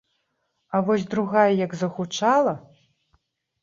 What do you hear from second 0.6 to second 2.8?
А вось другая як загучала!!!